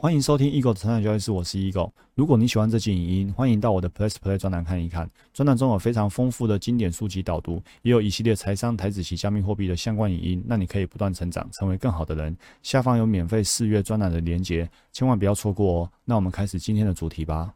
[0.00, 1.90] 欢迎收听 Eagle 的成长交易室，我是 Eagle。
[2.14, 5.10] 如果你喜欢这期影音，欢迎到我的 Plus Play 专栏看一看。
[5.32, 12.36] 专栏中有非常丰富的经典书籍导读，也有一系列财商、台子及加密货币的相关影音，让你可以不断成长，成为更好的人。
[12.62, 15.92] 下方有免费试阅专栏的连结，千万不要错过哦。
[16.04, 17.52] 那我们开始今天的主题吧。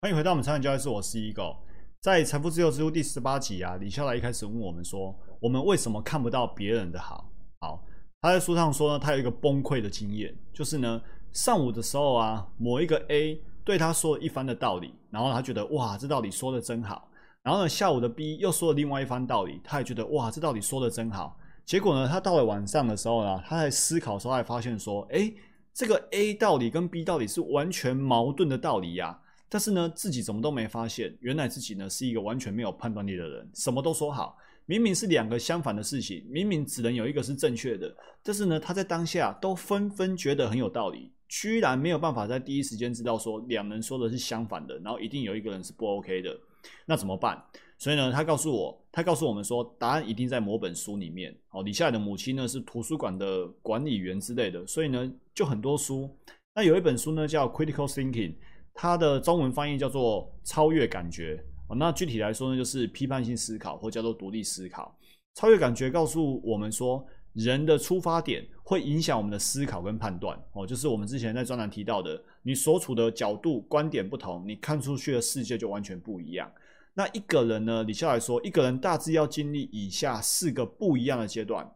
[0.00, 1.58] 欢迎回到我们成长交易室，我是 Eagle。
[2.00, 7.30] 在财富自由之路第十八集啊，李笑来一开始问我们说，我们为什么看不到别人的好？
[7.60, 7.84] 好。
[8.24, 17.08] 他在书上说呢，他有一个崩溃的经验，就是呢，上午的时候啊，某一个 A 对他说了一番的道理，然后他觉得哇，这道理说的真好。
[17.42, 21.36] 然后呢，下午的 B 又说了另外一番道理，他也觉得哇，这道理说的真好。
[21.64, 25.32] 结果呢，他到了晚上的时候呢，他在思考的时候，还发现说，哎，
[25.74, 29.18] 这个 A 道理跟 B 道理是完全矛盾的道理呀。
[29.48, 34.38] 但是呢，自己怎么都没发现，原来自己呢是一个完全没有判断力的人，什么都说好。
[34.66, 46.38] 明明是两个相反的事情，明明只能有一个是正确的，但是呢，他在当下都纷纷觉得很有道理，居然没有办法在第一时间知道说两人说的是相反的，然后一定有一个人是不 OK 的，
[46.86, 47.42] 那怎么办？
[47.76, 51.36] 所以呢，他告诉我，他告诉我们说，答案一定在某本书里面。
[51.50, 56.08] 哦，李夏的母亲呢是图书馆的管理员之类的，所以呢就很多书。
[56.54, 58.30] 那有一本书呢叫《Critical Thinking》，
[58.72, 61.44] 它的中文翻译叫做超越感觉。
[61.76, 64.96] 那具体来说呢，就是批判性思考，或叫做独立思考。
[65.34, 70.38] 超越感觉告诉我们说，人的出发点会影响我们的思考跟判断。
[70.52, 76.52] 哦，就是我们之前在专栏提到的，你所处的角度、观点不同，你看出去的世界就完全不一样。
[76.94, 81.66] 那一个人呢，李笑来说，一个人大致要经历以下四个不一样的阶段，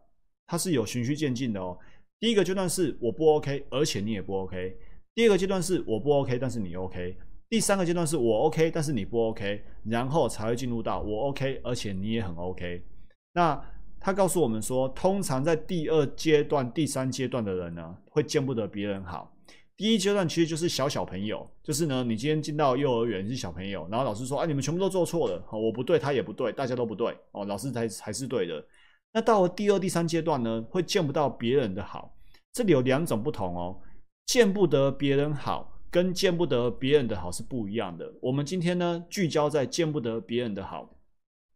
[0.45, 1.75] 它是有循序渐进的哦。
[2.19, 4.77] 第一个阶段是我不 OK，而且你也不 OK。
[5.15, 7.17] 第二个阶段是我不 OK，但是你 OK。
[7.49, 12.83] 第三个阶段是我 OK，但是你不 OK，然后才会进入到我 OK，而且你也很 OK。
[13.33, 13.59] 那
[13.99, 19.33] 他告诉我们说，通常在第二阶段、第三阶段的人呢，会见不得别人好。
[19.77, 28.65] 第一阶段其实就是小小朋友，就是呢，你今天进到幼儿园是小朋友，然后老师说，啊，你们全部都做错了，我不对，他也不对，大家都不对，哦，老师才才是对的。
[29.13, 32.13] 那到了第二、第三阶段呢，会见不到别人的好。
[32.51, 33.79] 这里有两种不同哦，
[34.25, 35.76] 见不得别人好。
[35.89, 38.11] 跟见不得别人的好是不一样的。
[38.21, 40.89] 我们今天呢，聚焦在见不得别人的好。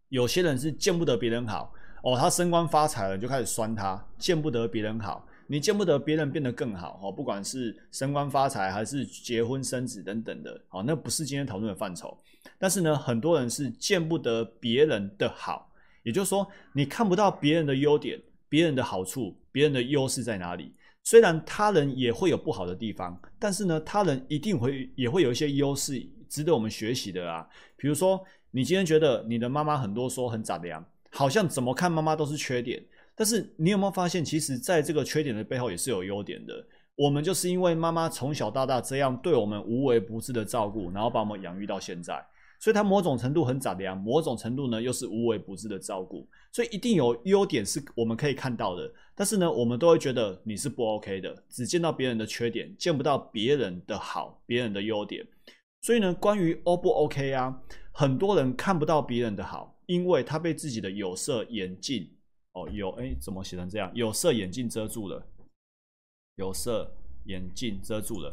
[0.09, 5.25] 有些人是见不得别人好哦，他升官发财了，就开始酸他，见不得别人好。
[5.47, 12.17] 你见不得别人变得更好哦，不管是升官发财还是结婚生子等等的，哦，那不是今天讨论的范畴。
[12.57, 15.69] 但是呢，很多人是见不得别人的好，
[16.03, 18.17] 也就是说，你看不到别人的优点、
[18.47, 20.73] 别人的好处、别人的优势在哪里。
[21.03, 27.47] 虽然他人也会有不好的地方，但是呢，他人一定会也会有一些优势值得我们学习的啊。
[27.75, 32.83] 比如说，你今天觉得你的妈妈很多说很咋的呀，好像怎么看妈妈都是缺点，
[33.15, 36.65] 但是你有没有发现，其实在这个缺点的背后也是有优点的。
[36.95, 42.23] 我们就是因为妈妈从小到大这样对我们无微不至的照顾，然后把我们养育到现在。
[42.61, 43.95] 所以它某种程度很咋的呀？
[43.95, 48.89] 某种程度呢又是无微不至的照顾，所以一定有优点是我们可以看到的。
[49.15, 55.27] 但是呢，我们都会觉得你是不 OK 的，只见到别人的缺点，见不到别人的好、别人的优点。
[55.81, 57.59] 所以呢，关于 O 不 OK 啊，
[57.91, 62.07] 很多人看不到别人的好，因为他被自己的有色眼镜
[62.53, 63.91] 哦，有哎怎么写成这样？
[63.95, 65.25] 有色眼镜遮住了，
[66.35, 66.95] 有色
[67.25, 68.31] 眼镜遮住了。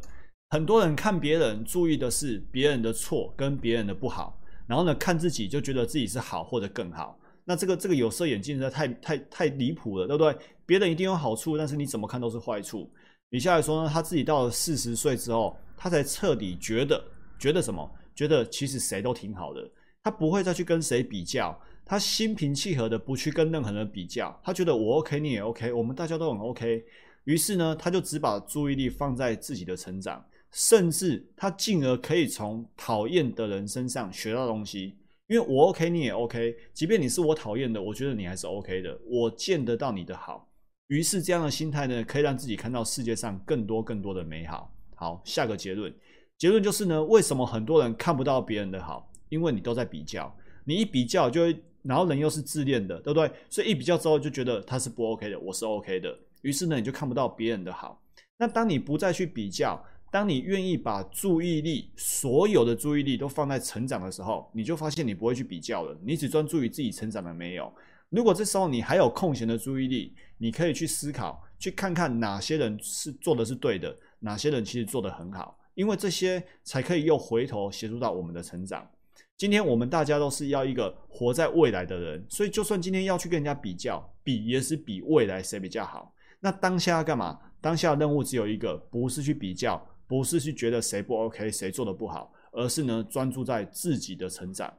[0.50, 7.18] 很多人看别人注意的是别人的错跟别人的不好，然后呢看自己就觉得自己是好或者更好。
[7.44, 10.34] 那这个这个有色眼镜实在太太太离谱了，对不对？
[10.64, 12.90] 别人一定有好处，但是你怎么看都是坏处。
[13.28, 17.02] 李下来说呢，他自己到了四十岁之后，他才彻底觉得
[17.38, 17.90] 觉得什么？
[18.14, 19.70] 觉得其实谁都挺好的，
[20.02, 26.82] 他不会再去跟谁比较，他心平气和的不去跟任何人比较，他觉得我 OK 你也 OK，我们大家都很 OK。
[27.24, 30.24] 于是呢，他就只把注意力放在自己的成长。
[30.50, 40.48] 甚至他进而可以从讨厌的人身上学到东西，因为我 OK，你也 OK，即便你是我讨厌的，我觉得你还是 OK 的，我见得到你的好。
[40.86, 44.74] 于是这样的心态呢，可以让自己看到世界上更多更多的美好。
[44.94, 45.94] 好，下个结论，
[46.38, 49.12] 结论就是呢，为什么很多人看不到别人的好？
[49.28, 50.34] 因为你都在比较，
[50.64, 53.30] 你一比较就会，然后人又是自恋的，对不对？
[53.50, 58.02] 所以一比较之后就觉得他是不 OK 的，我是 OK 的，于是呢，你就看不到别人的好。
[58.38, 59.84] 那当你不再去比较。
[60.10, 67.72] 当你愿意把注意力，所有的注意力都放在成长的时候，你就发现你不会去比较了，你只专注于自己成长了没有。
[68.08, 78.88] 如果这时候你还有空闲的注意力，你可以去思考，去看看哪些人是做的是对的，哪些人其实做得很好，因为这些才可以又回头协助到我们的成长。
[79.36, 86.12] 今天我们大家都是要一个活在未来的人，所以就算今天要去跟人家比较，比也是比未来谁比较好。
[86.40, 87.38] 那当下要干嘛？
[87.60, 94.72] 当下的任务只有一个，不是去比较，不是去觉得谁不 OK，谁做的不好，而是呢专注在自己的成长。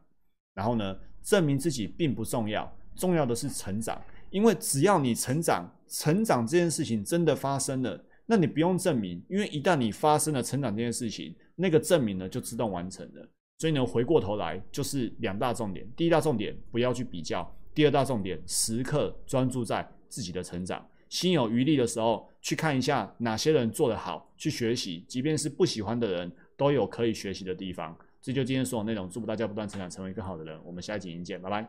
[0.55, 4.01] 然后呢，证明自己并不重要，重要的是成长。
[4.31, 13.29] 因为只要你成长，成长这件事情真的发生了，那你不用证明，因为一旦你发生了成长这件事情，那个证明呢就自动完成了。
[13.59, 17.43] 所以呢，回过头来就是两大重点：第一大重点不要去比较；
[17.73, 20.85] 第二大重点时刻专注在自己的成长。
[21.09, 25.03] 心有余力的时候，去看一下哪些人做得好，去学习。
[25.07, 27.97] 即便是不喜欢的人，都有可以学习的地方。
[28.21, 30.59] 这就今天所有内容，祝福大家不断成长，成为更好的人。
[30.63, 31.67] 我们下一集影见，拜拜。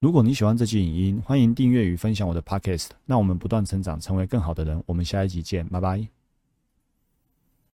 [0.00, 2.90] 如果你喜欢这期影音，欢迎订阅与分享我的 Podcast。
[3.06, 4.82] 那我们不断成长，成为更好的人。
[4.86, 6.15] 我们下一集见，拜拜。